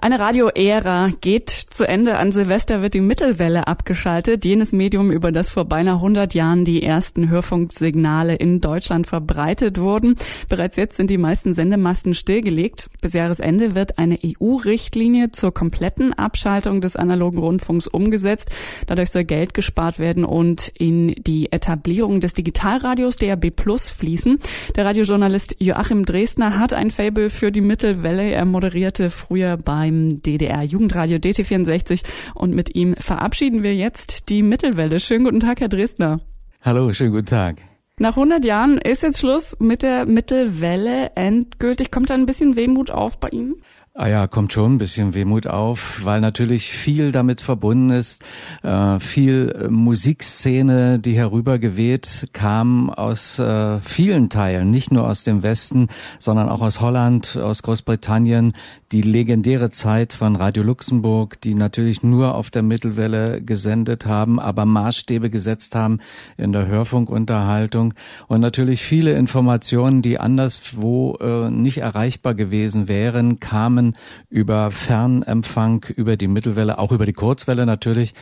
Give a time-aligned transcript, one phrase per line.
[0.00, 2.18] Eine Radio-Ära geht zu Ende.
[2.18, 6.84] An Silvester wird die Mittelwelle abgeschaltet, jenes Medium, über das vor beinahe 100 Jahren die
[6.84, 10.14] ersten Hörfunksignale in Deutschland verbreitet wurden.
[10.48, 12.90] Bereits jetzt sind die meisten Sendemasten stillgelegt.
[13.00, 18.50] Bis Jahresende wird eine EU-Richtlinie zur kompletten Abschaltung des analogen Rundfunks umgesetzt.
[18.86, 24.38] Dadurch soll Geld gespart werden und in die Etablierung des Digitalradios DAB Plus fließen.
[24.76, 28.30] Der Radiojournalist Joachim Dresdner hat ein Fable für die Mittelwelle.
[28.30, 32.02] Er moderierte früher bei beim DDR Jugendradio DT64
[32.34, 35.00] und mit ihm verabschieden wir jetzt die Mittelwelle.
[35.00, 36.20] Schönen guten Tag, Herr Dresdner.
[36.62, 37.62] Hallo, schönen guten Tag.
[37.98, 41.90] Nach 100 Jahren ist jetzt Schluss mit der Mittelwelle endgültig.
[41.90, 43.56] Kommt da ein bisschen Wehmut auf bei Ihnen?
[44.00, 48.24] Ah ja, kommt schon ein bisschen Wehmut auf, weil natürlich viel damit verbunden ist.
[48.62, 55.88] Äh, viel Musikszene, die herübergeweht kam aus äh, vielen Teilen, nicht nur aus dem Westen,
[56.20, 58.52] sondern auch aus Holland, aus Großbritannien.
[58.92, 64.64] Die legendäre Zeit von Radio Luxemburg, die natürlich nur auf der Mittelwelle gesendet haben, aber
[64.64, 65.98] Maßstäbe gesetzt haben
[66.36, 67.94] in der Hörfunkunterhaltung.
[68.28, 73.87] Und natürlich viele Informationen, die anderswo äh, nicht erreichbar gewesen wären, kamen
[74.28, 78.14] über Fernempfang, über die Mittelwelle, auch über die Kurzwelle natürlich.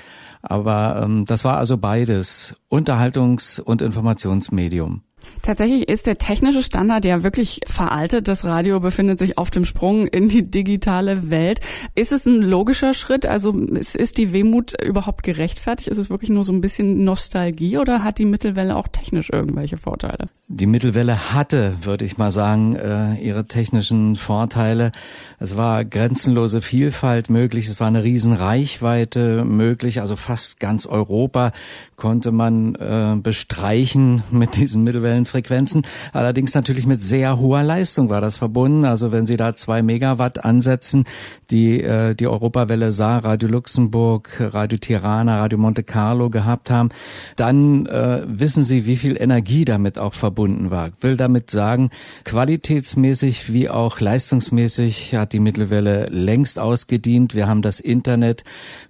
[0.43, 5.03] Aber ähm, das war also beides, Unterhaltungs- und Informationsmedium.
[5.43, 8.27] Tatsächlich ist der technische Standard ja wirklich veraltet.
[8.27, 11.61] Das Radio befindet sich auf dem Sprung in die digitale Welt.
[11.95, 13.27] Ist es ein logischer Schritt?
[13.27, 15.89] Also ist die Wehmut überhaupt gerechtfertigt?
[15.89, 19.77] Ist es wirklich nur so ein bisschen Nostalgie oder hat die Mittelwelle auch technisch irgendwelche
[19.77, 20.29] Vorteile?
[20.49, 24.93] Die Mittelwelle hatte, würde ich mal sagen, äh, ihre technischen Vorteile.
[25.39, 27.69] Es war grenzenlose Vielfalt möglich.
[27.69, 30.01] Es war eine Riesenreichweite möglich.
[30.01, 31.53] Also fast ganz Europa
[31.97, 35.83] konnte man äh, bestreichen mit diesen Mittelwellen aktuellen Frequenzen.
[36.13, 38.85] Allerdings natürlich mit sehr hoher Leistung war das verbunden.
[38.85, 41.05] Also wenn Sie da zwei Megawatt ansetzen,
[41.51, 46.91] die äh, die Europawelle Saar, Radio Luxemburg, Radio Tirana, Radio Monte Carlo gehabt haben,
[47.37, 50.91] dann äh, wissen Sie, wie viel Energie damit auch verbunden war.
[51.01, 51.91] Will damit sagen,
[52.25, 57.35] qualitätsmäßig wie auch leistungsmäßig hat die Mittelwelle längst ausgedient.
[57.35, 58.45] Wir haben das Internet,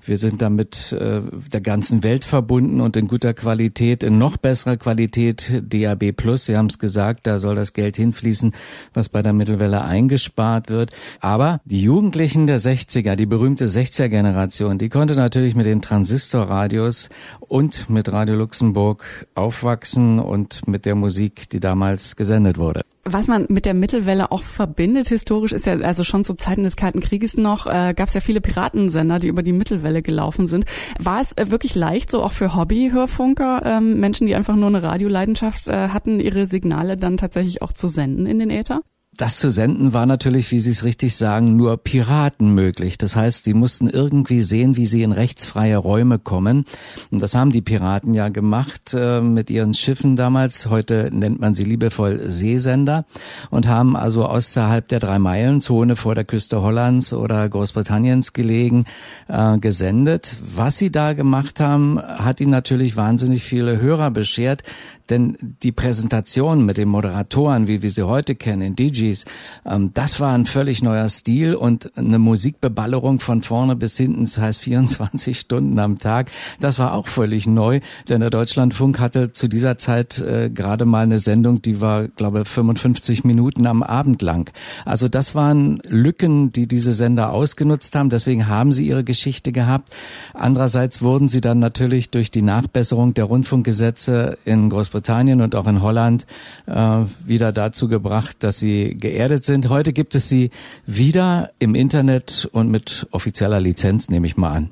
[0.04, 1.20] wir sind damit äh,
[1.52, 6.46] der ganzen Welt verbunden und in guter Qualität, in noch besserer Qualität DAB Plus.
[6.46, 8.54] Sie haben es gesagt, da soll das Geld hinfließen,
[8.94, 10.92] was bei der Mittelwelle eingespart wird.
[11.20, 17.90] Aber die Jugendlichen der 60er, die berühmte 60er-Generation, die konnte natürlich mit den Transistorradios und
[17.90, 22.85] mit Radio Luxemburg aufwachsen und mit der Musik, die damals gesendet wurde.
[23.08, 26.74] Was man mit der Mittelwelle auch verbindet historisch ist ja, also schon zu Zeiten des
[26.74, 30.64] Kalten Krieges noch, äh, gab es ja viele Piratensender, die über die Mittelwelle gelaufen sind.
[30.98, 34.82] War es äh, wirklich leicht, so auch für Hobbyhörfunker, ähm, Menschen, die einfach nur eine
[34.82, 38.80] Radioleidenschaft äh, hatten, ihre Signale dann tatsächlich auch zu senden in den Äther?
[39.16, 42.98] Das zu senden war natürlich, wie Sie es richtig sagen, nur Piraten möglich.
[42.98, 46.64] Das heißt, sie mussten irgendwie sehen, wie sie in rechtsfreie Räume kommen.
[47.10, 50.68] Und das haben die Piraten ja gemacht äh, mit ihren Schiffen damals.
[50.68, 53.04] Heute nennt man sie liebevoll Seesender
[53.50, 58.84] und haben also außerhalb der Drei-Meilen-Zone vor der Küste Hollands oder Großbritanniens gelegen
[59.28, 60.36] äh, gesendet.
[60.54, 64.62] Was sie da gemacht haben, hat ihnen natürlich wahnsinnig viele Hörer beschert,
[65.10, 69.24] denn die Präsentation mit den Moderatoren, wie wir sie heute kennen, DJ Fugees.
[69.64, 74.38] Ähm, das war ein völlig neuer Stil und eine Musikbeballerung von vorne bis hinten, das
[74.38, 76.30] heißt 24 Stunden am Tag.
[76.60, 81.02] Das war auch völlig neu, denn der Deutschlandfunk hatte zu dieser Zeit äh, gerade mal
[81.02, 84.50] eine Sendung, die war, glaube 55 Minuten am Abend lang.
[84.84, 88.10] Also das waren Lücken, die diese Sender ausgenutzt haben.
[88.10, 89.92] Deswegen haben sie ihre Geschichte gehabt.
[90.34, 95.82] Andererseits wurden sie dann natürlich durch die Nachbesserung der Rundfunkgesetze in Großbritannien und auch in
[95.82, 96.26] Holland
[96.66, 99.68] äh, wieder dazu gebracht, dass sie geerdet sind.
[99.68, 100.50] Heute gibt es sie
[100.86, 104.70] wieder im Internet und mit offizieller Lizenz, nehme ich mal an.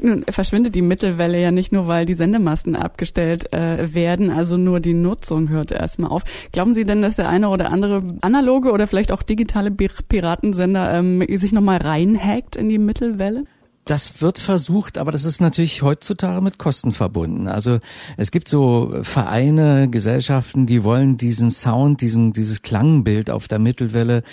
[0.00, 4.80] Nun verschwindet die Mittelwelle ja nicht nur, weil die Sendemasten abgestellt äh, werden, also nur
[4.80, 6.22] die Nutzung hört erstmal auf.
[6.52, 11.24] Glauben Sie denn, dass der eine oder andere analoge oder vielleicht auch digitale Piratensender ähm,
[11.36, 13.44] sich nochmal reinhackt in die Mittelwelle?
[13.86, 17.46] Das wird versucht, aber das ist natürlich heutzutage mit Kosten verbunden.
[17.46, 17.78] Also
[18.16, 24.24] es gibt so Vereine, Gesellschaften, die wollen diesen Sound, diesen, dieses Klangbild auf der Mittelwelle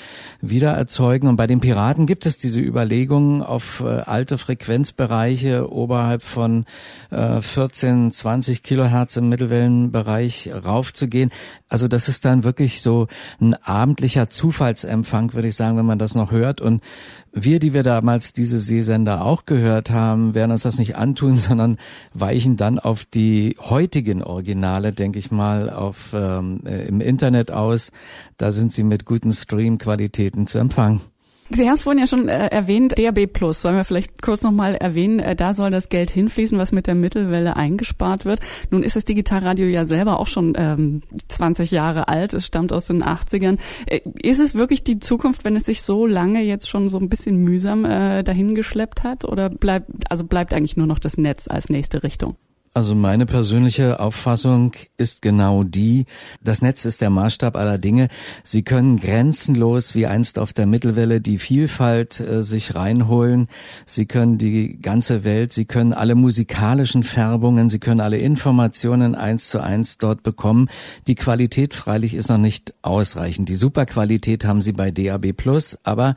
[0.42, 1.28] wieder erzeugen.
[1.28, 6.66] Und bei den Piraten gibt es diese Überlegungen, auf äh, alte Frequenzbereiche oberhalb von
[7.12, 11.30] äh, 14, 20 Kilohertz im Mittelwellenbereich raufzugehen.
[11.70, 13.08] Also das ist dann wirklich so
[13.40, 16.60] ein abendlicher Zufallsempfang, würde ich sagen, wenn man das noch hört.
[16.60, 16.82] Und
[17.34, 21.78] wir, die wir damals diese Seesender auch gehört haben, werden uns das nicht antun, sondern
[22.14, 27.92] weichen dann auf die heutigen Originale, denke ich mal, auf ähm, äh, im Internet aus.
[28.38, 31.02] Da sind sie mit guten Stream-Qualitäten zu empfangen.
[31.56, 33.62] Sie haben es vorhin ja schon äh, erwähnt, DAB Plus.
[33.62, 36.96] Sollen wir vielleicht kurz nochmal erwähnen, äh, da soll das Geld hinfließen, was mit der
[36.96, 38.40] Mittelwelle eingespart wird.
[38.72, 42.34] Nun ist das Digitalradio ja selber auch schon ähm, 20 Jahre alt.
[42.34, 43.60] Es stammt aus den 80ern.
[43.86, 47.10] Äh, ist es wirklich die Zukunft, wenn es sich so lange jetzt schon so ein
[47.10, 49.24] bisschen mühsam äh, dahingeschleppt hat?
[49.24, 52.36] Oder bleibt, also bleibt eigentlich nur noch das Netz als nächste Richtung?
[52.76, 56.08] Also meine persönliche Auffassung ist genau die,
[56.44, 58.08] das Netz ist der Maßstab aller Dinge.
[58.44, 63.48] Sie können grenzenlos wie einst auf der Mittelwelle die Vielfalt äh, sich reinholen.
[63.86, 69.50] Sie können die ganze Welt, Sie können alle musikalischen Färbungen, Sie können alle Informationen eins
[69.50, 70.68] zu eins dort bekommen.
[71.06, 73.50] Die Qualität freilich ist noch nicht ausreichend.
[73.50, 76.16] Die Superqualität haben Sie bei DAB Plus, aber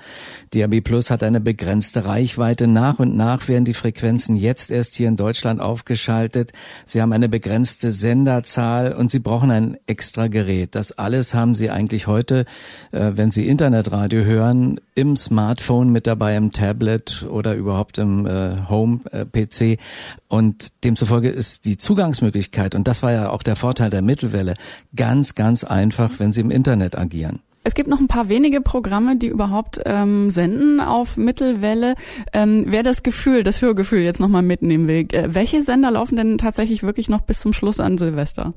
[0.55, 2.67] DAB Plus hat eine begrenzte Reichweite.
[2.67, 6.53] Nach und nach werden die Frequenzen jetzt erst hier in Deutschland aufgeschaltet gesendet.
[6.85, 10.75] Sie haben eine begrenzte Senderzahl und Sie brauchen ein extra Gerät.
[10.75, 12.45] Das alles haben Sie eigentlich heute,
[12.93, 18.57] äh, wenn Sie Internetradio hören, im Smartphone mit dabei, im Tablet oder überhaupt im äh,
[18.69, 19.79] Home-PC.
[20.29, 24.55] Und demzufolge ist die Zugangsmöglichkeit, und das war ja auch der Vorteil der Mittelwelle,
[24.95, 27.41] ganz, ganz einfach, wenn Sie im Internet agieren.
[27.67, 31.97] Es gibt noch ein paar wenige Programme, die überhaupt ähm, senden auf Mittelwelle.
[32.33, 36.39] Ähm, wer das Gefühl, das Hörgefühl jetzt nochmal mitnehmen will, äh, welche Sender laufen denn
[36.39, 38.55] tatsächlich wirklich noch bis zum Schluss an Silvester?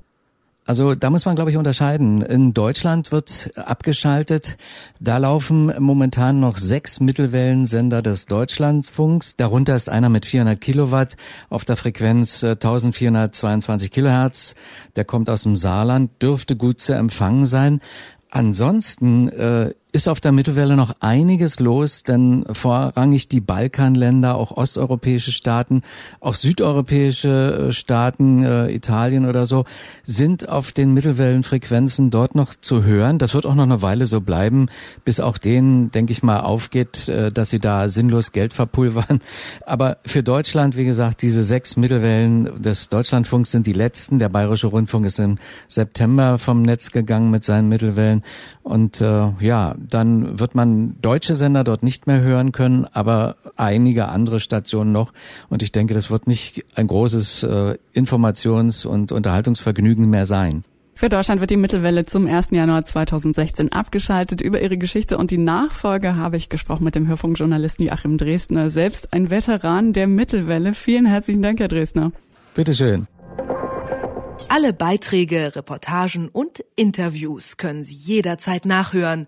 [0.69, 2.21] Also da muss man, glaube ich, unterscheiden.
[2.21, 4.57] In Deutschland wird abgeschaltet.
[4.99, 9.35] Da laufen momentan noch sechs Mittelwellensender des Deutschlandfunks.
[9.37, 11.17] Darunter ist einer mit 400 Kilowatt
[11.49, 14.53] auf der Frequenz 1422 äh, Kilohertz.
[14.95, 17.81] Der kommt aus dem Saarland, dürfte gut zu empfangen sein.
[18.29, 25.31] Ansonsten äh, ist auf der Mittelwelle noch einiges los, denn vorrangig die Balkanländer, auch osteuropäische
[25.31, 25.81] Staaten,
[26.19, 29.65] auch südeuropäische äh, Staaten, äh, Italien oder so,
[30.03, 33.17] sind auf den Mittelwellenfrequenzen dort noch zu hören.
[33.17, 34.67] Das wird auch noch eine Weile so bleiben,
[35.05, 39.21] bis auch denen, denke ich mal, aufgeht, äh, dass sie da sinnlos Geld verpulvern.
[39.65, 44.19] Aber für Deutschland, wie gesagt, diese sechs Mittelwellen des Deutschlandfunks sind die letzten.
[44.19, 48.23] Der Bayerische Rundfunk ist im September vom Netz gegangen mit seinen Mittelwellen.
[48.61, 54.09] Und äh, ja, dann wird man deutsche Sender dort nicht mehr hören können, aber einige
[54.09, 55.13] andere Stationen noch.
[55.49, 60.63] Und ich denke, das wird nicht ein großes äh, Informations- und Unterhaltungsvergnügen mehr sein.
[60.99, 62.49] Für Deutschland wird die Mittelwelle zum 1.
[62.51, 64.41] Januar 2016 abgeschaltet.
[64.41, 69.13] Über ihre Geschichte und die Nachfolge habe ich gesprochen mit dem Hörfunkjournalisten Joachim Dresdner, selbst
[69.13, 70.73] ein Veteran der Mittelwelle.
[70.73, 72.11] Vielen herzlichen Dank, Herr Dresdner.
[72.53, 73.07] Bitteschön.
[74.49, 79.27] Alle Beiträge, Reportagen und Interviews können Sie jederzeit nachhören